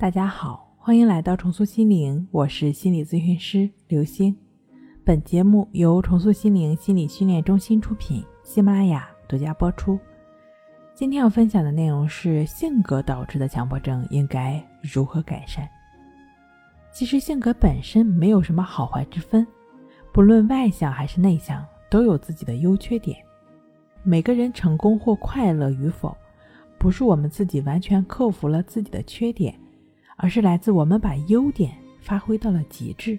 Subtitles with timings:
[0.00, 4.34] 大家好，欢迎来到重塑心灵，我是心理咨询师刘星。
[5.04, 10.00] 本节目由重塑心灵心理训练中心出品，喜马拉雅独家播出。
[10.94, 15.68] 今天要分享的内容是性格导致的强迫症应该如何改善。
[16.90, 19.46] 其实性格本身没有什么好坏之分，
[20.14, 23.18] 不论外向还是内向，都有自己的优缺点。
[24.02, 26.16] 每个人成功或快乐与否，
[26.78, 29.54] 不是我们自己完全克服了自己的缺点。
[30.22, 33.18] 而是来自我们把优点发挥到了极致，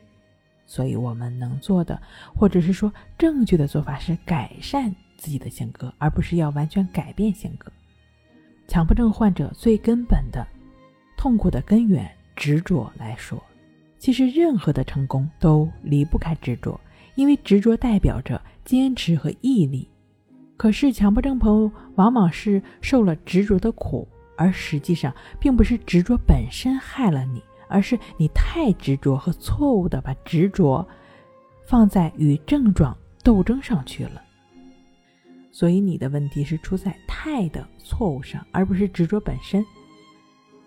[0.68, 2.00] 所以我们能做的，
[2.36, 7.72] 或者是说正确的做法是改善自己的性格，而不是要完全改变性格。
[8.68, 10.48] 强迫症患者最根本的
[11.18, 13.44] 痛苦的根源执着来说，
[13.98, 16.80] 其实任何的成功都离不开执着，
[17.16, 19.90] 因为执着代表着坚持和毅力。
[20.56, 24.08] 可是强迫症朋友往往是受了执着的苦。
[24.42, 30.88] 而实际上，并不是执着本身害了你，而是你太执着和错误的把执着
[31.64, 34.20] 放在与症状斗争上去了。
[35.52, 39.64] 所以你的问题是出在太的错误上，而不是执着本身。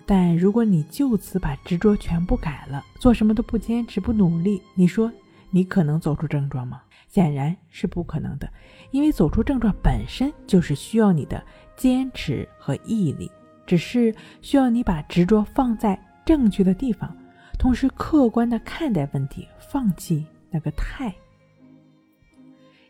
[0.06, 5.10] 但如果你就此把执着全部改了，做什么都不坚持、不努力，你说
[5.50, 6.80] 你可能走出症状吗？
[7.08, 8.48] 显然是不可能的，
[8.92, 11.44] 因为走出症状本身就是需要你的
[11.76, 13.28] 坚持和毅力。
[13.66, 17.16] 只是需要你把执着放在正确的地方，
[17.58, 21.14] 同时客观的看待问题，放弃那个态。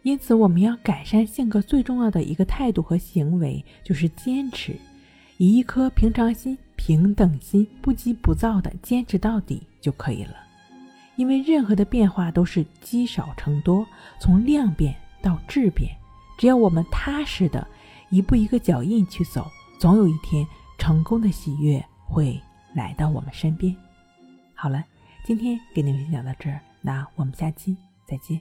[0.03, 4.77] 因此，我们要改善性格最重要的一个态度和行为，就是坚持，
[5.39, 10.35] 以一颗平常心、平等心，不急不躁的坚持到底就可以了。
[11.17, 13.87] 因为任何的变化都是积少成多，
[14.21, 15.91] 从量变到质变，
[16.37, 17.67] 只要我们踏实的
[18.11, 20.47] 一步一个脚印去走，总有一天。
[20.85, 22.39] 成功的喜悦会
[22.75, 23.75] 来到我们身边。
[24.55, 24.85] 好了，
[25.25, 27.75] 今天给您分享到这儿，那我们下期
[28.07, 28.39] 再见。